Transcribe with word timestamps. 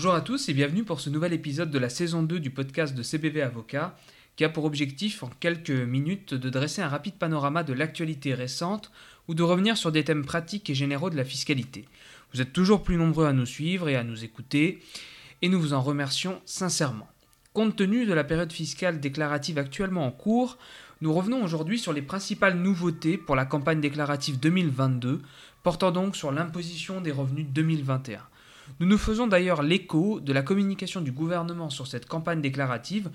Bonjour 0.00 0.14
à 0.14 0.22
tous 0.22 0.48
et 0.48 0.54
bienvenue 0.54 0.82
pour 0.82 0.98
ce 0.98 1.10
nouvel 1.10 1.34
épisode 1.34 1.70
de 1.70 1.78
la 1.78 1.90
saison 1.90 2.22
2 2.22 2.40
du 2.40 2.48
podcast 2.48 2.94
de 2.94 3.02
CBV 3.02 3.42
Avocat 3.42 3.94
qui 4.34 4.44
a 4.44 4.48
pour 4.48 4.64
objectif 4.64 5.22
en 5.22 5.28
quelques 5.40 5.68
minutes 5.68 6.32
de 6.32 6.48
dresser 6.48 6.80
un 6.80 6.88
rapide 6.88 7.16
panorama 7.16 7.64
de 7.64 7.74
l'actualité 7.74 8.32
récente 8.32 8.90
ou 9.28 9.34
de 9.34 9.42
revenir 9.42 9.76
sur 9.76 9.92
des 9.92 10.02
thèmes 10.02 10.24
pratiques 10.24 10.70
et 10.70 10.74
généraux 10.74 11.10
de 11.10 11.18
la 11.18 11.24
fiscalité. 11.26 11.84
Vous 12.32 12.40
êtes 12.40 12.54
toujours 12.54 12.82
plus 12.82 12.96
nombreux 12.96 13.26
à 13.26 13.34
nous 13.34 13.44
suivre 13.44 13.90
et 13.90 13.96
à 13.96 14.02
nous 14.02 14.24
écouter 14.24 14.82
et 15.42 15.50
nous 15.50 15.60
vous 15.60 15.74
en 15.74 15.82
remercions 15.82 16.40
sincèrement. 16.46 17.10
Compte 17.52 17.76
tenu 17.76 18.06
de 18.06 18.14
la 18.14 18.24
période 18.24 18.54
fiscale 18.54 19.00
déclarative 19.00 19.58
actuellement 19.58 20.06
en 20.06 20.12
cours, 20.12 20.56
nous 21.02 21.12
revenons 21.12 21.44
aujourd'hui 21.44 21.78
sur 21.78 21.92
les 21.92 22.00
principales 22.00 22.56
nouveautés 22.56 23.18
pour 23.18 23.36
la 23.36 23.44
campagne 23.44 23.82
déclarative 23.82 24.40
2022, 24.40 25.20
portant 25.62 25.90
donc 25.90 26.16
sur 26.16 26.32
l'imposition 26.32 27.02
des 27.02 27.12
revenus 27.12 27.48
2021. 27.50 28.29
Nous 28.78 28.86
nous 28.86 28.98
faisons 28.98 29.26
d'ailleurs 29.26 29.62
l'écho 29.62 30.20
de 30.20 30.32
la 30.32 30.42
communication 30.42 31.00
du 31.00 31.12
gouvernement 31.12 31.70
sur 31.70 31.86
cette 31.86 32.06
campagne 32.06 32.40
déclarative 32.40 33.10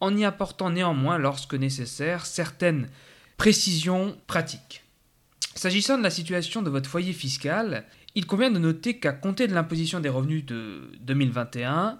en 0.00 0.16
y 0.16 0.24
apportant 0.24 0.70
néanmoins, 0.70 1.18
lorsque 1.18 1.54
nécessaire, 1.54 2.26
certaines 2.26 2.88
précisions 3.36 4.16
pratiques. 4.26 4.84
S'agissant 5.54 5.98
de 5.98 6.02
la 6.02 6.10
situation 6.10 6.62
de 6.62 6.70
votre 6.70 6.88
foyer 6.88 7.12
fiscal, 7.12 7.84
il 8.14 8.26
convient 8.26 8.50
de 8.50 8.58
noter 8.58 8.98
qu'à 8.98 9.12
compter 9.12 9.46
de 9.46 9.54
l'imposition 9.54 10.00
des 10.00 10.08
revenus 10.08 10.44
de 10.44 10.90
2021, 11.00 11.98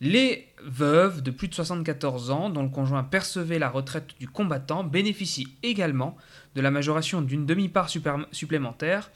les 0.00 0.48
veuves 0.64 1.22
de 1.22 1.30
plus 1.30 1.48
de 1.48 1.54
74 1.54 2.30
ans 2.30 2.50
dont 2.50 2.62
le 2.62 2.70
conjoint 2.70 3.04
percevait 3.04 3.58
la 3.58 3.68
retraite 3.68 4.14
du 4.18 4.28
combattant 4.28 4.82
bénéficient 4.82 5.48
également 5.62 6.16
de 6.54 6.60
la 6.60 6.70
majoration 6.70 7.20
d'une 7.20 7.46
demi-part 7.46 7.90
supplémentaire 8.32 9.10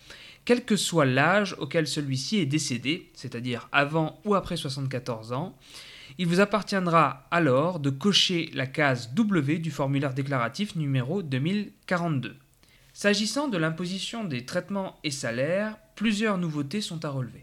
quel 0.44 0.64
que 0.64 0.76
soit 0.76 1.06
l'âge 1.06 1.54
auquel 1.58 1.86
celui-ci 1.86 2.38
est 2.38 2.46
décédé, 2.46 3.10
c'est-à-dire 3.14 3.68
avant 3.72 4.20
ou 4.24 4.34
après 4.34 4.56
74 4.56 5.32
ans, 5.32 5.56
il 6.18 6.26
vous 6.26 6.40
appartiendra 6.40 7.26
alors 7.30 7.80
de 7.80 7.90
cocher 7.90 8.50
la 8.54 8.66
case 8.66 9.14
W 9.14 9.58
du 9.58 9.70
formulaire 9.70 10.14
déclaratif 10.14 10.76
numéro 10.76 11.22
2042. 11.22 12.36
S'agissant 12.92 13.48
de 13.48 13.58
l'imposition 13.58 14.22
des 14.22 14.44
traitements 14.44 14.98
et 15.02 15.10
salaires, 15.10 15.76
plusieurs 15.96 16.38
nouveautés 16.38 16.80
sont 16.80 17.04
à 17.04 17.08
relever. 17.08 17.42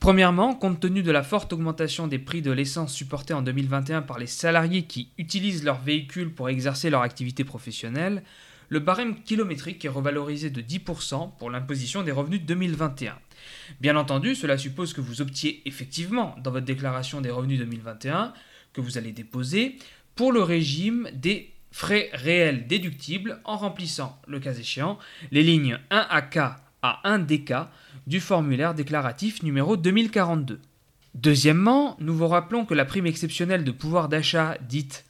Premièrement, 0.00 0.54
compte 0.54 0.80
tenu 0.80 1.02
de 1.02 1.10
la 1.10 1.22
forte 1.22 1.54
augmentation 1.54 2.06
des 2.06 2.18
prix 2.18 2.42
de 2.42 2.50
l'essence 2.50 2.92
supportée 2.92 3.32
en 3.32 3.40
2021 3.40 4.02
par 4.02 4.18
les 4.18 4.26
salariés 4.26 4.82
qui 4.82 5.10
utilisent 5.16 5.64
leur 5.64 5.80
véhicule 5.80 6.34
pour 6.34 6.50
exercer 6.50 6.90
leur 6.90 7.00
activité 7.00 7.44
professionnelle, 7.44 8.22
le 8.68 8.80
barème 8.80 9.22
kilométrique 9.22 9.84
est 9.84 9.90
revalorisé 9.90 10.50
de 10.50 10.60
10% 10.60 11.36
pour 11.38 11.50
l'imposition 11.50 12.02
des 12.02 12.12
revenus 12.12 12.40
de 12.40 12.46
2021. 12.46 13.16
Bien 13.80 13.96
entendu, 13.96 14.34
cela 14.34 14.58
suppose 14.58 14.92
que 14.92 15.00
vous 15.00 15.20
optiez 15.20 15.62
effectivement 15.66 16.36
dans 16.42 16.50
votre 16.50 16.66
déclaration 16.66 17.20
des 17.20 17.30
revenus 17.30 17.58
2021 17.58 18.32
que 18.72 18.80
vous 18.80 18.98
allez 18.98 19.12
déposer 19.12 19.78
pour 20.14 20.32
le 20.32 20.42
régime 20.42 21.08
des 21.12 21.52
frais 21.70 22.10
réels 22.12 22.66
déductibles 22.66 23.40
en 23.44 23.56
remplissant, 23.56 24.20
le 24.26 24.40
cas 24.40 24.54
échéant, 24.54 24.98
les 25.30 25.42
lignes 25.42 25.78
1AK 25.90 26.56
à 26.82 27.00
1DK 27.04 27.66
du 28.06 28.20
formulaire 28.20 28.74
déclaratif 28.74 29.42
numéro 29.42 29.76
2042. 29.76 30.60
Deuxièmement, 31.14 31.96
nous 31.98 32.14
vous 32.14 32.28
rappelons 32.28 32.66
que 32.66 32.74
la 32.74 32.84
prime 32.84 33.06
exceptionnelle 33.06 33.64
de 33.64 33.70
pouvoir 33.70 34.08
d'achat 34.08 34.56
dite 34.68 35.05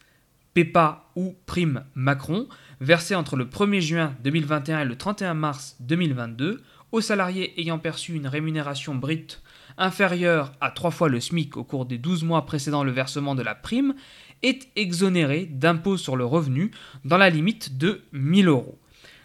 PEPA 0.57 1.11
ou 1.17 1.37
prime 1.45 1.85
Macron, 1.95 2.49
versée 2.81 3.15
entre 3.15 3.37
le 3.37 3.45
1er 3.45 3.81
juin 3.81 4.17
2021 4.25 4.81
et 4.81 4.85
le 4.87 4.97
31 4.97 5.35
mars 5.35 5.77
2022 5.81 6.63
aux 6.93 7.01
salariés 7.03 7.53
ayant 7.61 7.79
perçu 7.79 8.15
une 8.15 8.27
rémunération 8.27 8.95
brute 8.95 9.43
inférieure 9.77 10.53
à 10.63 10.71
trois 10.71 10.91
fois 10.91 11.11
le 11.11 11.21
SMIC 11.21 11.59
au 11.59 11.65
cours 11.65 11.85
des 11.85 11.99
12 11.99 12.25
mois 12.25 12.47
précédant 12.47 12.85
le 12.85 12.91
versement 12.91 13.35
de 13.35 13.43
la 13.43 13.55
prime, 13.55 13.97
est 14.43 14.71
exonérée 14.77 15.45
d'impôt 15.45 15.99
sur 15.99 16.17
le 16.17 16.25
revenu 16.25 16.71
dans 17.05 17.19
la 17.19 17.29
limite 17.29 17.77
de 17.77 18.01
1000 18.15 18.49
euros. 18.49 18.79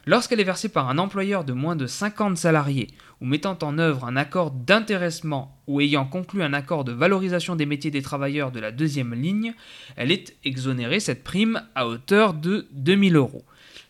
Lorsqu'elle 0.07 0.39
est 0.39 0.45
versée 0.45 0.69
par 0.69 0.89
un 0.89 0.97
employeur 0.97 1.43
de 1.43 1.53
moins 1.53 1.75
de 1.75 1.85
50 1.85 2.35
salariés 2.35 2.87
ou 3.21 3.25
mettant 3.25 3.57
en 3.61 3.77
œuvre 3.77 4.05
un 4.05 4.15
accord 4.15 4.49
d'intéressement 4.49 5.61
ou 5.67 5.79
ayant 5.79 6.05
conclu 6.05 6.41
un 6.41 6.53
accord 6.53 6.83
de 6.83 6.91
valorisation 6.91 7.55
des 7.55 7.67
métiers 7.67 7.91
des 7.91 8.01
travailleurs 8.01 8.51
de 8.51 8.59
la 8.59 8.71
deuxième 8.71 9.13
ligne, 9.13 9.53
elle 9.95 10.11
est 10.11 10.35
exonérée 10.43 10.99
cette 10.99 11.23
prime 11.23 11.61
à 11.75 11.87
hauteur 11.87 12.33
de 12.33 12.67
2000 12.71 13.15
euros. 13.15 13.45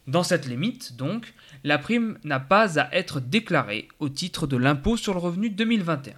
Dans 0.07 0.23
cette 0.23 0.47
limite, 0.47 0.97
donc, 0.97 1.33
la 1.63 1.77
prime 1.77 2.17
n'a 2.25 2.41
pas 2.41 2.77
à 2.77 2.93
être 2.93 3.21
déclarée 3.21 3.87
au 3.99 4.09
titre 4.09 4.47
de 4.47 4.57
l'impôt 4.57 4.97
sur 4.97 5.13
le 5.13 5.19
revenu 5.19 5.49
2021. 5.49 6.13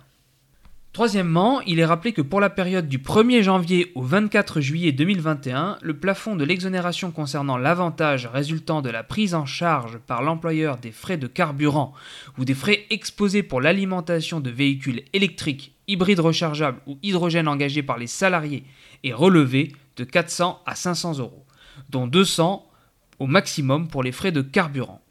Troisièmement, 0.93 1.59
il 1.61 1.79
est 1.79 1.85
rappelé 1.85 2.13
que 2.13 2.21
pour 2.21 2.39
la 2.39 2.51
période 2.51 2.87
du 2.87 2.99
1er 2.99 3.41
janvier 3.41 3.91
au 3.95 4.03
24 4.03 4.61
juillet 4.61 4.91
2021, 4.91 5.79
le 5.81 5.97
plafond 5.97 6.35
de 6.35 6.43
l'exonération 6.43 7.09
concernant 7.09 7.57
l'avantage 7.57 8.27
résultant 8.27 8.83
de 8.83 8.91
la 8.91 9.01
prise 9.01 9.33
en 9.33 9.47
charge 9.47 9.97
par 9.97 10.21
l'employeur 10.21 10.77
des 10.77 10.91
frais 10.91 11.17
de 11.17 11.25
carburant 11.25 11.95
ou 12.37 12.45
des 12.45 12.53
frais 12.53 12.85
exposés 12.91 13.41
pour 13.41 13.59
l'alimentation 13.59 14.39
de 14.39 14.51
véhicules 14.51 15.01
électriques, 15.13 15.73
hybrides 15.87 16.19
rechargeables 16.19 16.81
ou 16.85 16.99
hydrogène 17.01 17.47
engagés 17.47 17.81
par 17.81 17.97
les 17.97 18.05
salariés 18.05 18.63
est 19.03 19.13
relevé 19.13 19.71
de 19.97 20.03
400 20.03 20.61
à 20.67 20.75
500 20.75 21.17
euros, 21.17 21.43
dont 21.89 22.05
200 22.05 22.69
au 23.17 23.25
maximum 23.25 23.87
pour 23.87 24.03
les 24.03 24.11
frais 24.11 24.31
de 24.31 24.43
carburant. 24.43 25.01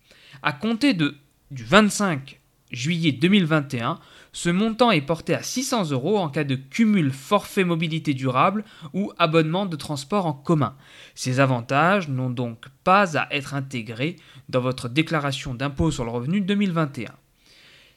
À 0.44 0.52
compter 0.52 0.94
du 0.94 1.10
25 1.50 2.38
juillet 2.70 3.10
2021, 3.10 3.98
ce 4.32 4.48
montant 4.48 4.90
est 4.90 5.02
porté 5.02 5.34
à 5.34 5.42
600 5.42 5.90
euros 5.90 6.18
en 6.18 6.30
cas 6.30 6.44
de 6.44 6.54
cumul 6.54 7.12
forfait 7.12 7.64
mobilité 7.64 8.14
durable 8.14 8.64
ou 8.94 9.12
abonnement 9.18 9.66
de 9.66 9.76
transport 9.76 10.24
en 10.24 10.32
commun. 10.32 10.74
Ces 11.14 11.38
avantages 11.38 12.08
n'ont 12.08 12.30
donc 12.30 12.64
pas 12.82 13.18
à 13.18 13.28
être 13.30 13.52
intégrés 13.52 14.16
dans 14.48 14.60
votre 14.60 14.88
déclaration 14.88 15.54
d'impôt 15.54 15.90
sur 15.90 16.04
le 16.04 16.10
revenu 16.10 16.40
2021. 16.40 17.10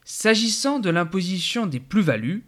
S'agissant 0.04 0.80
de 0.80 0.90
l'imposition 0.90 1.68
des 1.68 1.80
plus-values, 1.80 2.46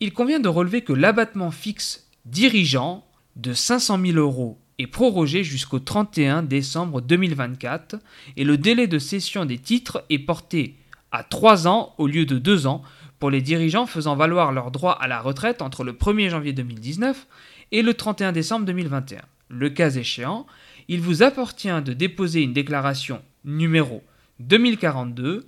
il 0.00 0.12
convient 0.12 0.40
de 0.40 0.48
relever 0.48 0.82
que 0.82 0.92
l'abattement 0.92 1.52
fixe 1.52 2.08
dirigeant 2.24 3.06
de 3.36 3.54
500 3.54 4.00
000 4.04 4.18
euros 4.18 4.58
est 4.78 4.88
prorogé 4.88 5.44
jusqu'au 5.44 5.78
31 5.78 6.42
décembre 6.42 7.00
2024 7.00 7.96
et 8.36 8.42
le 8.42 8.58
délai 8.58 8.88
de 8.88 8.98
cession 8.98 9.44
des 9.44 9.58
titres 9.58 10.04
est 10.10 10.18
porté 10.18 10.76
à 11.12 11.22
3 11.22 11.68
ans 11.68 11.94
au 11.98 12.06
lieu 12.08 12.26
de 12.26 12.38
2 12.38 12.66
ans 12.66 12.82
pour 13.22 13.30
les 13.30 13.40
dirigeants 13.40 13.86
faisant 13.86 14.16
valoir 14.16 14.50
leur 14.50 14.72
droit 14.72 14.98
à 15.00 15.06
la 15.06 15.20
retraite 15.20 15.62
entre 15.62 15.84
le 15.84 15.92
1er 15.92 16.28
janvier 16.28 16.52
2019 16.52 17.28
et 17.70 17.82
le 17.82 17.94
31 17.94 18.32
décembre 18.32 18.66
2021. 18.66 19.22
Le 19.46 19.70
cas 19.70 19.90
échéant, 19.90 20.44
il 20.88 21.00
vous 21.00 21.22
appartient 21.22 21.82
de 21.82 21.92
déposer 21.92 22.42
une 22.42 22.52
déclaration 22.52 23.22
numéro 23.44 24.02
2042, 24.40 25.46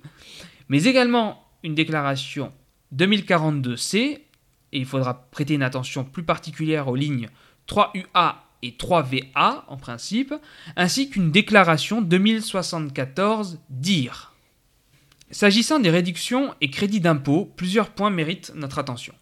mais 0.69 0.85
également 0.85 1.45
une 1.63 1.75
déclaration 1.75 2.53
2042C, 2.95 3.97
et 3.97 4.23
il 4.71 4.85
faudra 4.85 5.29
prêter 5.29 5.55
une 5.55 5.61
attention 5.61 6.05
plus 6.05 6.23
particulière 6.23 6.87
aux 6.87 6.95
lignes 6.95 7.27
3UA 7.67 8.35
et 8.61 8.71
3VA 8.71 9.63
en 9.67 9.75
principe, 9.75 10.33
ainsi 10.77 11.09
qu'une 11.09 11.29
déclaration 11.29 12.01
2074 12.01 13.59
DIR. 13.69 14.34
S'agissant 15.31 15.79
des 15.79 15.89
réductions 15.89 16.53
et 16.61 16.69
crédits 16.69 16.99
d'impôt, 16.99 17.51
plusieurs 17.57 17.89
points 17.89 18.11
méritent 18.11 18.53
notre 18.55 18.77
attention. 18.77 19.13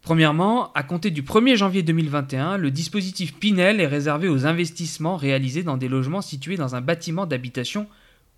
Premièrement, 0.00 0.72
à 0.74 0.84
compter 0.84 1.10
du 1.10 1.22
1er 1.22 1.56
janvier 1.56 1.82
2021, 1.82 2.58
le 2.58 2.70
dispositif 2.70 3.34
Pinel 3.34 3.80
est 3.80 3.88
réservé 3.88 4.28
aux 4.28 4.46
investissements 4.46 5.16
réalisés 5.16 5.64
dans 5.64 5.76
des 5.76 5.88
logements 5.88 6.20
situés 6.20 6.56
dans 6.56 6.76
un 6.76 6.80
bâtiment 6.80 7.26
d'habitation 7.26 7.88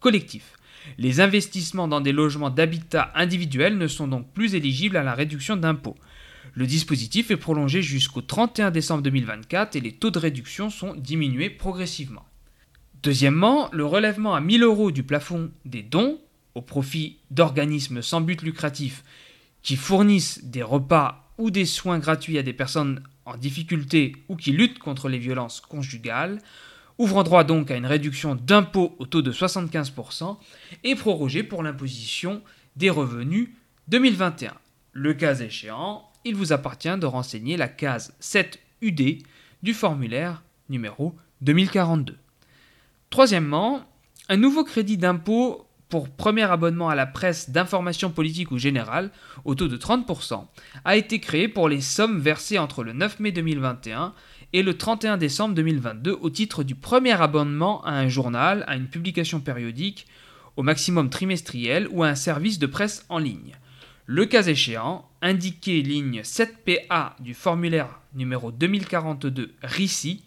collectif. 0.01 0.55
Les 0.97 1.21
investissements 1.21 1.87
dans 1.87 2.01
des 2.01 2.13
logements 2.13 2.49
d'habitat 2.49 3.13
individuel 3.15 3.77
ne 3.77 3.87
sont 3.87 4.09
donc 4.09 4.33
plus 4.33 4.55
éligibles 4.55 4.97
à 4.97 5.03
la 5.03 5.13
réduction 5.13 5.57
d'impôt. 5.57 5.95
Le 6.55 6.67
dispositif 6.67 7.31
est 7.31 7.37
prolongé 7.37 7.83
jusqu'au 7.83 8.23
31 8.23 8.71
décembre 8.71 9.03
2024 9.03 9.77
et 9.77 9.81
les 9.81 9.93
taux 9.93 10.11
de 10.11 10.19
réduction 10.19 10.71
sont 10.71 10.95
diminués 10.95 11.51
progressivement. 11.51 12.25
Deuxièmement, 13.03 13.69
le 13.73 13.85
relèvement 13.85 14.35
à 14.35 14.41
1000 14.41 14.63
euros 14.63 14.91
du 14.91 15.03
plafond 15.03 15.51
des 15.67 15.83
dons 15.83 16.19
au 16.55 16.63
profit 16.63 17.19
d'organismes 17.31 18.03
sans 18.03 18.21
but 18.21 18.43
lucratif 18.43 19.05
qui 19.63 19.77
fournissent 19.77 20.45
des 20.45 20.63
repas 20.63 21.33
ou 21.39 21.51
des 21.51 21.67
soins 21.67 21.99
gratuits 21.99 22.39
à 22.39 22.43
des 22.43 22.53
personnes 22.53 23.03
en 23.25 23.37
difficulté 23.37 24.17
ou 24.29 24.37
qui 24.37 24.53
luttent 24.53 24.79
contre 24.79 25.09
les 25.09 25.19
violences 25.19 25.61
conjugales, 25.61 26.41
ouvrant 26.97 27.23
droit 27.23 27.45
donc 27.45 27.71
à 27.71 27.77
une 27.77 27.87
réduction 27.87 28.35
d'impôt 28.35 28.97
au 28.99 29.07
taux 29.07 29.23
de 29.23 29.33
75% 29.33 30.37
et 30.85 30.95
prorogé 30.95 31.43
pour 31.43 31.63
l'imposition 31.63 32.43
des 32.77 32.91
revenus 32.91 33.51
2021. 33.89 34.55
Le 34.93 35.15
cas 35.15 35.37
échéant, 35.37 36.09
il 36.25 36.35
vous 36.35 36.53
appartient 36.53 36.99
de 36.99 37.07
renseigner 37.07 37.57
la 37.57 37.69
case 37.69 38.15
7UD 38.21 39.23
du 39.63 39.75
formulaire 39.75 40.43
numéro 40.69 41.15
2042. 41.43 42.17
Troisièmement, 43.11 43.85
un 44.29 44.37
nouveau 44.37 44.65
crédit 44.65 44.99
d'impôt 44.99 45.68
pour 45.89 46.11
premier 46.11 46.43
abonnement 46.43 46.89
à 46.89 46.95
la 46.95 47.07
presse 47.07 47.51
d'information 47.51 48.11
politique 48.11 48.51
ou 48.51 48.59
générale, 48.59 49.11
au 49.45 49.55
taux 49.55 49.69
de 49.69 49.77
30%, 49.77 50.47
a 50.85 50.97
été 50.97 51.19
créé 51.21 51.49
pour 51.49 51.69
les 51.69 51.81
sommes 51.81 52.21
versées 52.21 52.59
entre 52.59 52.85
le 52.85 52.93
9 52.93 53.21
mai 53.21 53.33
2021 53.33 54.13
et 54.53 54.63
le 54.63 54.77
31 54.77 55.17
décembre 55.17 55.55
2022 55.55 56.19
au 56.21 56.31
titre 56.31 56.63
du 56.63 56.75
premier 56.75 57.21
abonnement 57.21 57.83
à 57.85 57.93
un 57.93 58.09
journal, 58.09 58.65
à 58.67 58.77
une 58.77 58.89
publication 58.89 59.41
périodique, 59.41 60.07
au 60.57 60.63
maximum 60.63 61.09
trimestriel 61.09 61.89
ou 61.91 62.03
à 62.03 62.09
un 62.09 62.15
service 62.15 62.59
de 62.59 62.67
presse 62.67 63.07
en 63.09 63.19
ligne. 63.19 63.57
Le 64.07 64.27
cas 64.27 64.43
échéant, 64.43 65.09
indiquer 65.23 65.83
ligne 65.83 66.21
7PA 66.21 67.13
du 67.21 67.35
formulaire 67.35 68.01
numéro 68.15 68.51
2042 68.51 69.55
RICI, 69.63 70.23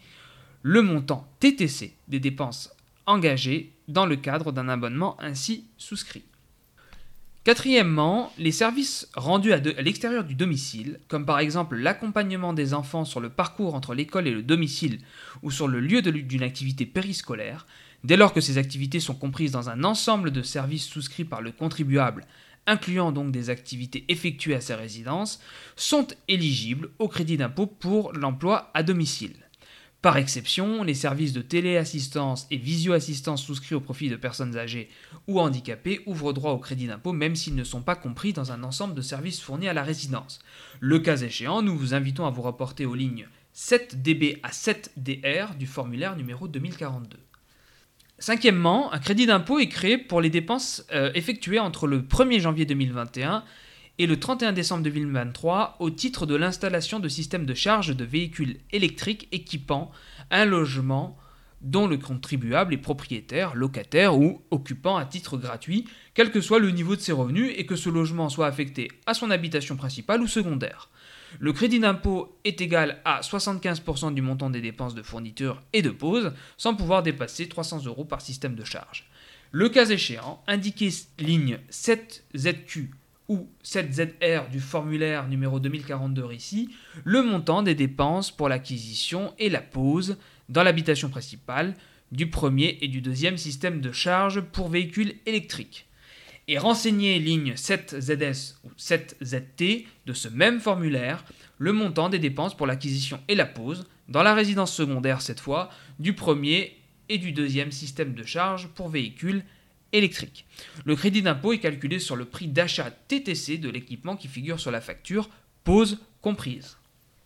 le 0.62 0.82
montant 0.82 1.28
TTC 1.40 1.96
des 2.08 2.20
dépenses 2.20 2.76
engagées 3.06 3.74
dans 3.88 4.06
le 4.06 4.16
cadre 4.16 4.52
d'un 4.52 4.70
abonnement 4.70 5.18
ainsi 5.20 5.66
souscrit. 5.78 6.24
Quatrièmement, 7.44 8.32
les 8.38 8.52
services 8.52 9.10
rendus 9.16 9.52
à, 9.52 9.58
l'extérieur 9.58 10.24
du 10.24 10.36
domicile, 10.36 11.00
comme 11.08 11.26
par 11.26 11.40
exemple 11.40 11.76
l'accompagnement 11.76 12.54
des 12.54 12.76
enfants 12.76 13.04
sur 13.04 13.20
le 13.20 13.30
parcours 13.30 13.74
entre 13.74 13.96
l'école 13.96 14.28
et 14.28 14.32
le 14.32 14.44
domicile 14.44 15.00
ou 15.42 15.50
sur 15.50 15.68
le 15.68 15.80
lieu 15.80 16.04
d'une 16.04 16.44
activité 16.44 16.86
périscolaire, 16.86 17.66
dès 18.04 18.16
lors 18.16 18.34
que 18.34 18.42
ces 18.42 18.60
activités 18.60 19.00
sont 19.00 19.16
comprises 19.16 19.52
dans 19.52 19.72
un 19.72 19.84
ensemble 19.84 20.30
de 20.30 20.44
services 20.44 20.86
souscrits 20.86 21.26
par 21.26 21.42
le 21.42 21.52
contribuable, 21.52 22.28
incluant 22.68 23.12
donc 23.12 23.32
des 23.32 23.50
activités 23.50 24.06
effectuées 24.08 24.56
à 24.56 24.62
sa 24.62 24.76
résidence, 24.76 25.42
sont 25.76 26.08
éligibles 26.28 26.92
au 27.00 27.08
crédit 27.08 27.38
d'impôt 27.38 27.66
pour 27.66 28.14
l'emploi 28.14 28.70
à 28.76 28.84
domicile. 28.84 29.36
Par 30.02 30.18
exception, 30.18 30.84
les 30.84 30.96
services 30.96 31.32
de 31.32 31.44
téléassistance 31.44 32.48
et 32.50 32.58
visio-assistance 32.58 33.44
souscrits 33.44 33.76
au 33.76 33.82
profit 33.82 34.10
de 34.10 34.16
personnes 34.16 34.58
âgées 34.58 34.90
ou 35.28 35.40
handicapées 35.40 36.02
ouvrent 36.08 36.34
droit 36.34 36.54
au 36.54 36.58
crédit 36.58 36.88
d'impôt 36.88 37.14
même 37.14 37.36
s'ils 37.36 37.54
ne 37.54 37.64
sont 37.64 37.84
pas 37.84 37.96
compris 37.96 38.34
dans 38.34 38.52
un 38.52 38.64
ensemble 38.64 38.96
de 38.96 39.02
services 39.02 39.40
fournis 39.40 39.68
à 39.68 39.74
la 39.74 39.84
résidence. 39.84 40.40
Le 40.80 40.98
cas 40.98 41.18
échéant, 41.18 41.62
nous 41.62 41.78
vous 41.78 41.94
invitons 41.94 42.26
à 42.26 42.32
vous 42.32 42.42
rapporter 42.42 42.88
aux 42.88 42.96
lignes 42.96 43.28
7DB 43.56 44.40
à 44.42 44.50
7DR 44.50 45.56
du 45.56 45.68
formulaire 45.68 46.16
numéro 46.16 46.48
2042. 46.48 47.20
Cinquièmement, 48.18 48.92
un 48.94 49.00
crédit 49.00 49.28
d'impôt 49.28 49.60
est 49.60 49.70
créé 49.70 50.00
pour 50.00 50.20
les 50.20 50.32
dépenses 50.32 50.84
euh, 50.92 51.12
effectuées 51.14 51.60
entre 51.60 51.86
le 51.86 52.02
1er 52.02 52.40
janvier 52.40 52.66
2021 52.66 53.44
et 54.02 54.08
le 54.08 54.20
31 54.20 54.52
décembre 54.52 54.82
2023 54.82 55.76
au 55.78 55.92
titre 55.92 56.26
de 56.26 56.34
l'installation 56.34 57.00
de 57.00 57.08
systèmes 57.08 57.46
de 57.46 57.54
charge 57.54 57.96
de 57.96 58.04
véhicules 58.04 58.58
électriques 58.72 59.28
équipant 59.32 59.92
un 60.32 60.46
logement 60.46 61.20
dont 61.62 61.86
le 61.86 61.98
contribuable 61.98 62.74
est 62.74 62.78
propriétaire, 62.78 63.54
locataire 63.54 64.18
ou 64.18 64.42
occupant 64.50 64.98
à 64.98 65.06
titre 65.06 65.38
gratuit, 65.38 65.86
quel 66.16 66.32
que 66.32 66.42
soit 66.42 66.58
le 66.58 66.72
niveau 66.72 66.96
de 66.96 67.02
ses 67.02 67.12
revenus 67.12 67.54
et 67.56 67.68
que 67.68 67.76
ce 67.76 67.90
logement 67.90 68.30
soit 68.30 68.48
affecté 68.48 68.88
à 69.06 69.14
son 69.14 69.30
habitation 69.30 69.76
principale 69.76 70.24
ou 70.24 70.28
secondaire. 70.28 70.90
Le 71.38 71.54
crédit 71.54 71.80
d'impôt 71.80 72.40
est 72.44 72.60
égal 72.60 73.02
à 73.06 73.22
75% 73.22 74.16
du 74.16 74.24
montant 74.24 74.50
des 74.50 74.62
dépenses 74.62 74.96
de 74.96 75.04
fourniture 75.04 75.62
et 75.74 75.84
de 75.84 75.92
pose, 75.92 76.34
sans 76.58 76.74
pouvoir 76.74 77.04
dépasser 77.04 77.48
300 77.48 77.86
euros 77.86 78.06
par 78.06 78.22
système 78.22 78.56
de 78.56 78.64
charge. 78.64 79.08
Le 79.52 79.70
cas 79.70 79.86
échéant, 79.86 80.42
indiquez 80.48 80.90
ligne 81.20 81.60
7ZQ 81.70 82.88
ou 83.32 83.50
7ZR 83.64 84.50
du 84.52 84.60
formulaire 84.60 85.30
numéro 85.30 85.62
2042 85.62 86.34
ici, 86.34 86.70
le 87.06 87.24
montant 87.24 87.64
des 87.64 87.76
dépenses 87.76 88.30
pour 88.30 88.50
l'acquisition 88.50 89.34
et 89.40 89.48
la 89.48 89.62
pose 89.62 90.18
dans 90.50 90.64
l'habitation 90.64 91.08
principale 91.08 91.76
du 92.12 92.30
premier 92.30 92.78
et 92.82 92.90
du 92.90 93.00
deuxième 93.00 93.38
système 93.38 93.80
de 93.80 93.94
charge 93.94 94.42
pour 94.42 94.68
véhicules 94.68 95.14
électriques. 95.26 95.88
Et 96.50 96.58
renseigner 96.58 97.20
ligne 97.20 97.54
7ZS 97.54 98.56
ou 98.66 98.70
7ZT 98.78 99.86
de 100.06 100.14
ce 100.14 100.28
même 100.28 100.60
formulaire 100.60 101.24
le 101.58 101.72
montant 101.72 102.10
des 102.10 102.20
dépenses 102.20 102.58
pour 102.58 102.68
l'acquisition 102.68 103.22
et 103.30 103.36
la 103.36 103.46
pose, 103.46 103.88
dans 104.10 104.24
la 104.24 104.34
résidence 104.34 104.74
secondaire 104.74 105.22
cette 105.22 105.40
fois, 105.40 105.70
du 106.00 106.12
premier 106.12 106.76
et 107.08 107.18
du 107.18 107.32
deuxième 107.32 107.72
système 107.72 108.14
de 108.14 108.24
charge 108.24 108.68
pour 108.68 108.90
véhicules 108.90 109.46
électrique. 109.94 110.46
Le 110.86 110.96
crédit 110.96 111.22
d'impôt 111.22 111.54
est 111.54 111.60
calculé 111.60 112.00
sur 112.00 112.16
le 112.16 112.26
prix 112.26 112.48
d'achat 112.48 112.92
TTC 112.92 113.58
de 113.58 113.70
l'équipement 113.70 114.16
qui 114.16 114.28
figure 114.28 114.60
sur 114.60 114.72
la 114.72 114.82
facture, 114.82 115.30
pause 115.64 116.00
comprise. 116.22 116.78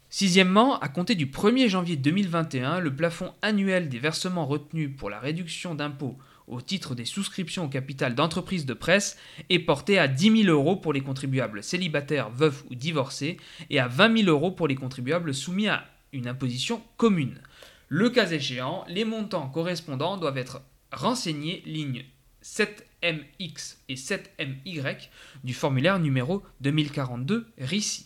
Sixièmement, 0.10 0.80
à 0.80 0.88
compter 0.88 1.16
du 1.16 1.26
1er 1.26 1.68
janvier 1.68 1.98
2021, 1.98 2.80
le 2.80 2.96
plafond 2.96 3.34
annuel 3.42 3.90
des 3.90 4.00
versements 4.00 4.46
retenus 4.46 4.92
pour 4.96 5.10
la 5.10 5.20
réduction 5.20 5.76
d'impôt 5.76 6.18
au 6.48 6.62
titre 6.62 6.96
des 6.96 7.06
souscriptions 7.06 7.66
au 7.66 7.70
capital 7.70 8.16
d'entreprises 8.16 8.66
de 8.66 8.74
presse 8.74 9.18
est 9.50 9.60
porté 9.60 9.98
à 9.98 10.08
10 10.08 10.44
000 10.44 10.56
euros 10.56 10.76
pour 10.76 10.94
les 10.94 11.02
contribuables 11.02 11.64
célibataires, 11.64 12.30
veufs 12.30 12.64
ou 12.70 12.76
divorcés 12.76 13.38
et 13.70 13.80
à 13.80 13.88
20 13.88 14.20
000 14.24 14.30
euros 14.30 14.52
pour 14.52 14.68
les 14.68 14.76
contribuables 14.76 15.34
soumis 15.34 15.68
à 15.68 15.86
une 16.14 16.28
imposition 16.28 16.82
commune. 16.98 17.42
Le 17.88 18.10
cas 18.10 18.30
échéant, 18.30 18.86
les 18.88 19.06
montants 19.06 19.50
correspondants 19.50 20.18
doivent 20.18 20.38
être 20.38 20.62
renseignés 20.92 21.62
ligne 21.66 22.06
7MX 22.46 23.78
et 23.90 23.96
7MY 23.96 25.10
du 25.44 25.54
formulaire 25.54 26.00
numéro 26.00 26.44
2042 26.62 27.48
RICI. 27.58 28.06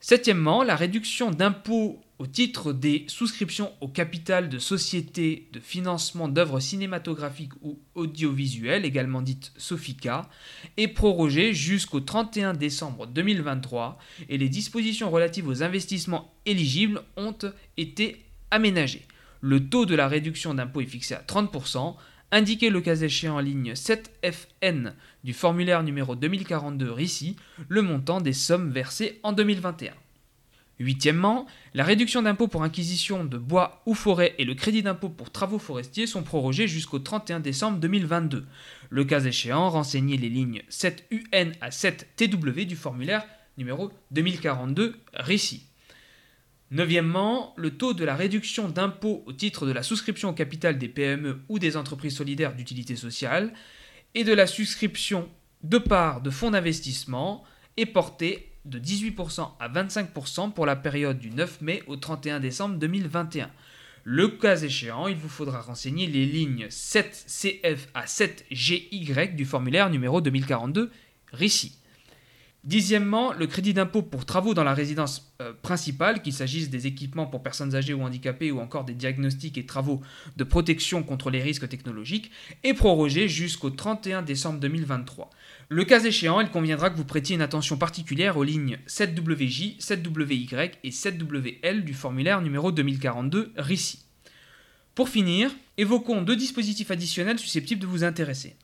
Septièmement, 0.00 0.62
la 0.62 0.74
réduction 0.74 1.30
d'impôt 1.30 2.00
au 2.18 2.26
titre 2.26 2.72
des 2.72 3.04
souscriptions 3.08 3.72
au 3.80 3.88
capital 3.88 4.48
de 4.48 4.58
sociétés 4.58 5.48
de 5.52 5.60
financement 5.60 6.28
d'œuvres 6.28 6.60
cinématographiques 6.60 7.54
ou 7.62 7.78
audiovisuelles, 7.94 8.84
également 8.84 9.22
dites 9.22 9.52
SOFICA, 9.56 10.28
est 10.76 10.88
prorogée 10.88 11.52
jusqu'au 11.52 12.00
31 12.00 12.54
décembre 12.54 13.06
2023 13.06 13.98
et 14.28 14.38
les 14.38 14.48
dispositions 14.48 15.10
relatives 15.10 15.48
aux 15.48 15.62
investissements 15.62 16.34
éligibles 16.46 17.02
ont 17.16 17.36
été 17.76 18.24
aménagées. 18.50 19.06
Le 19.40 19.68
taux 19.68 19.84
de 19.84 19.94
la 19.94 20.08
réduction 20.08 20.54
d'impôt 20.54 20.80
est 20.80 20.86
fixé 20.86 21.14
à 21.14 21.20
30%, 21.20 21.96
Indiquez 22.34 22.68
le 22.68 22.80
cas 22.80 22.96
échéant 22.96 23.36
en 23.36 23.38
ligne 23.38 23.74
7FN 23.74 24.94
du 25.22 25.32
formulaire 25.32 25.84
numéro 25.84 26.16
2042 26.16 26.98
ici 26.98 27.36
le 27.68 27.80
montant 27.80 28.20
des 28.20 28.32
sommes 28.32 28.72
versées 28.72 29.20
en 29.22 29.30
2021. 29.30 29.92
Huitièmement, 30.80 31.46
la 31.74 31.84
réduction 31.84 32.22
d'impôt 32.22 32.48
pour 32.48 32.64
acquisition 32.64 33.24
de 33.24 33.38
bois 33.38 33.82
ou 33.86 33.94
forêt 33.94 34.34
et 34.38 34.44
le 34.44 34.56
crédit 34.56 34.82
d'impôt 34.82 35.10
pour 35.10 35.30
travaux 35.30 35.60
forestiers 35.60 36.08
sont 36.08 36.24
prorogés 36.24 36.66
jusqu'au 36.66 36.98
31 36.98 37.38
décembre 37.38 37.78
2022. 37.78 38.44
Le 38.90 39.04
cas 39.04 39.20
échéant, 39.20 39.70
renseignez 39.70 40.16
les 40.16 40.28
lignes 40.28 40.64
7UN 40.70 41.52
à 41.60 41.68
7TW 41.68 42.66
du 42.66 42.74
formulaire 42.74 43.24
numéro 43.58 43.92
2042 44.10 44.96
RICI. 45.14 45.62
Neuvièmement, 46.70 47.54
le 47.56 47.76
taux 47.76 47.94
de 47.94 48.04
la 48.04 48.16
réduction 48.16 48.68
d'impôt 48.68 49.22
au 49.26 49.32
titre 49.32 49.66
de 49.66 49.72
la 49.72 49.82
souscription 49.82 50.30
au 50.30 50.32
capital 50.32 50.78
des 50.78 50.88
PME 50.88 51.40
ou 51.48 51.58
des 51.58 51.76
entreprises 51.76 52.16
solidaires 52.16 52.54
d'utilité 52.54 52.96
sociale 52.96 53.52
et 54.14 54.24
de 54.24 54.32
la 54.32 54.46
souscription 54.46 55.28
de 55.62 55.78
parts 55.78 56.20
de 56.20 56.30
fonds 56.30 56.50
d'investissement 56.50 57.44
est 57.76 57.86
porté 57.86 58.50
de 58.64 58.78
18% 58.78 59.50
à 59.60 59.68
25% 59.68 60.52
pour 60.52 60.66
la 60.66 60.76
période 60.76 61.18
du 61.18 61.30
9 61.30 61.60
mai 61.60 61.82
au 61.86 61.96
31 61.96 62.40
décembre 62.40 62.76
2021. 62.76 63.50
Le 64.04 64.28
cas 64.28 64.56
échéant, 64.56 65.06
il 65.06 65.16
vous 65.16 65.28
faudra 65.28 65.60
renseigner 65.60 66.06
les 66.06 66.26
lignes 66.26 66.66
7CF 66.66 67.78
à 67.94 68.04
7GY 68.04 69.34
du 69.34 69.44
formulaire 69.44 69.90
numéro 69.90 70.20
2042 70.20 70.90
RICI. 71.32 71.78
Dixièmement, 72.64 73.34
le 73.34 73.46
crédit 73.46 73.74
d'impôt 73.74 74.00
pour 74.00 74.24
travaux 74.24 74.54
dans 74.54 74.64
la 74.64 74.72
résidence 74.72 75.34
euh, 75.42 75.52
principale, 75.52 76.22
qu'il 76.22 76.32
s'agisse 76.32 76.70
des 76.70 76.86
équipements 76.86 77.26
pour 77.26 77.42
personnes 77.42 77.74
âgées 77.74 77.92
ou 77.92 78.02
handicapées 78.02 78.50
ou 78.50 78.58
encore 78.58 78.84
des 78.84 78.94
diagnostics 78.94 79.58
et 79.58 79.66
travaux 79.66 80.00
de 80.36 80.44
protection 80.44 81.02
contre 81.02 81.28
les 81.28 81.42
risques 81.42 81.68
technologiques, 81.68 82.30
est 82.62 82.72
prorogé 82.72 83.28
jusqu'au 83.28 83.68
31 83.68 84.22
décembre 84.22 84.60
2023. 84.60 85.28
Le 85.68 85.84
cas 85.84 86.02
échéant, 86.02 86.40
il 86.40 86.48
conviendra 86.48 86.88
que 86.88 86.96
vous 86.96 87.04
prêtiez 87.04 87.34
une 87.34 87.42
attention 87.42 87.76
particulière 87.76 88.38
aux 88.38 88.44
lignes 88.44 88.78
7WJ, 88.86 89.78
7WY 89.78 90.70
et 90.84 90.90
7WL 90.90 91.84
du 91.84 91.92
formulaire 91.92 92.40
numéro 92.40 92.72
2042 92.72 93.52
RICI. 93.58 94.04
Pour 94.94 95.10
finir, 95.10 95.50
évoquons 95.76 96.22
deux 96.22 96.36
dispositifs 96.36 96.90
additionnels 96.90 97.38
susceptibles 97.38 97.82
de 97.82 97.86
vous 97.86 98.04
intéresser. 98.04 98.56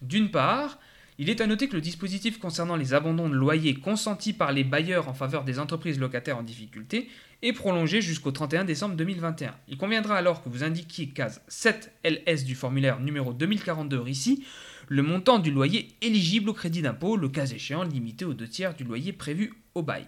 D'une 0.00 0.30
part, 0.30 0.78
il 1.22 1.30
est 1.30 1.40
à 1.40 1.46
noter 1.46 1.68
que 1.68 1.76
le 1.76 1.80
dispositif 1.80 2.40
concernant 2.40 2.74
les 2.74 2.94
abandons 2.94 3.28
de 3.28 3.36
loyers 3.36 3.74
consentis 3.74 4.32
par 4.32 4.50
les 4.50 4.64
bailleurs 4.64 5.08
en 5.08 5.14
faveur 5.14 5.44
des 5.44 5.60
entreprises 5.60 6.00
locataires 6.00 6.36
en 6.36 6.42
difficulté 6.42 7.08
est 7.42 7.52
prolongé 7.52 8.00
jusqu'au 8.00 8.32
31 8.32 8.64
décembre 8.64 8.96
2021. 8.96 9.54
Il 9.68 9.76
conviendra 9.76 10.16
alors 10.16 10.42
que 10.42 10.48
vous 10.48 10.64
indiquiez 10.64 11.10
case 11.10 11.40
7LS 11.48 12.42
du 12.42 12.56
formulaire 12.56 12.98
numéro 12.98 13.32
2042 13.32 14.02
ici 14.08 14.44
le 14.88 15.04
montant 15.04 15.38
du 15.38 15.52
loyer 15.52 15.90
éligible 16.02 16.50
au 16.50 16.54
crédit 16.54 16.82
d'impôt, 16.82 17.16
le 17.16 17.28
cas 17.28 17.46
échéant 17.46 17.84
limité 17.84 18.24
aux 18.24 18.34
deux 18.34 18.48
tiers 18.48 18.74
du 18.74 18.82
loyer 18.82 19.12
prévu 19.12 19.54
au 19.76 19.82
bail. 19.82 20.06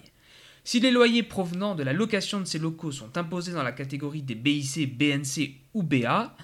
Si 0.64 0.80
les 0.80 0.90
loyers 0.90 1.22
provenant 1.22 1.76
de 1.76 1.84
la 1.84 1.92
location 1.92 2.40
de 2.40 2.44
ces 2.44 2.58
locaux 2.58 2.90
sont 2.90 3.16
imposés 3.16 3.52
dans 3.52 3.62
la 3.62 3.70
catégorie 3.70 4.22
des 4.22 4.34
BIC, 4.34 4.98
BNC 4.98 5.60
ou 5.74 5.84
BA, 5.84 6.34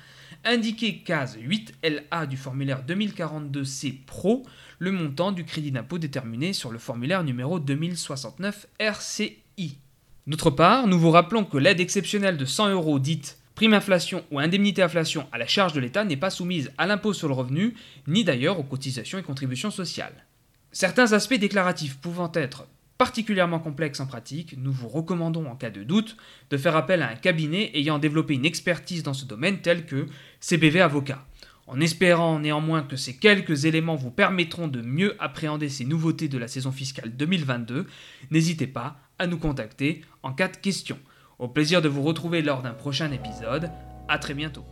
indiquez 0.45 0.99
case 0.99 1.39
8LA 1.39 2.27
du 2.27 2.37
formulaire 2.37 2.83
2042C 2.87 4.05
Pro 4.05 4.45
le 4.79 4.93
montant 4.93 5.33
du 5.33 5.45
crédit 5.45 5.73
d'impôt 5.73 5.99
déterminé 5.99 6.53
sur 6.53 6.71
le 6.71 6.79
formulaire 6.79 7.25
numéro 7.25 7.59
2069 7.59 8.67
RCI. 8.79 9.79
D'autre 10.27 10.51
part, 10.51 10.87
nous 10.87 10.99
vous 10.99 11.11
rappelons 11.11 11.45
que 11.45 11.59
l'aide 11.59 11.81
exceptionnelle 11.81 12.37
de 12.37 12.45
100 12.45 12.71
euros 12.71 12.99
dite 12.99 13.39
prime 13.55 13.75
inflation 13.75 14.25
ou 14.31 14.39
indemnité 14.39 14.83
inflation 14.83 15.27
à 15.33 15.39
la 15.39 15.47
charge 15.47 15.75
de 15.75 15.81
l'État 15.81 16.05
n'est 16.05 16.17
pas 16.17 16.31
soumise 16.31 16.73
à 16.79 16.87
l'impôt 16.87 17.13
sur 17.13 17.29
le 17.29 17.35
revenu, 17.35 17.75
ni 18.07 18.25
d'ailleurs 18.25 18.59
aux 18.59 18.65
cotisations 18.65 19.19
et 19.19 19.23
contributions 19.23 19.71
sociales. 19.71 20.25
Certains 20.73 21.13
aspects 21.13 21.35
déclaratifs 21.35 21.99
pouvant 21.99 22.31
être 22.35 22.67
particulièrement 23.01 23.61
complexes 23.61 24.01
en 24.01 24.07
pratique, 24.07 24.57
nous 24.59 24.73
vous 24.73 24.87
recommandons 24.87 25.47
en 25.47 25.57
cas 25.57 25.71
de 25.71 25.85
doute 25.85 26.19
de 26.51 26.59
faire 26.59 26.77
appel 26.77 27.01
à 27.01 27.09
un 27.09 27.15
cabinet 27.15 27.71
ayant 27.73 27.99
développé 27.99 28.35
une 28.35 28.45
expertise 28.45 29.03
dans 29.03 29.15
ce 29.15 29.25
domaine 29.25 29.63
tel 29.63 29.87
que 29.87 30.05
CBV 30.41 30.83
Avocat. 30.83 31.25
En 31.67 31.81
espérant 31.81 32.39
néanmoins 32.39 32.83
que 32.83 32.97
ces 32.97 33.17
quelques 33.17 33.65
éléments 33.65 33.97
vous 33.97 34.11
permettront 34.11 34.69
de 34.69 34.83
mieux 34.83 35.17
appréhender 35.19 35.71
ces 35.71 35.87
nouveautés 35.87 36.29
de 36.29 36.37
la 36.37 36.47
saison 36.47 36.73
fiscale 36.73 37.17
2022, 37.17 37.87
n'hésitez 38.31 38.67
pas 38.67 38.99
à 39.19 39.27
nous 39.27 39.39
contacter 39.39 40.03
en 40.23 40.35
cas 40.35 40.49
de 40.49 40.59
questions. 40.59 40.99
Au 41.39 41.49
plaisir 41.49 41.81
de 41.81 41.89
vous 41.89 42.03
retrouver 42.03 42.43
lors 42.43 42.61
d'un 42.61 42.75
prochain 42.75 43.11
épisode. 43.13 43.71
À 44.09 44.19
très 44.19 44.35
bientôt. 44.35 44.67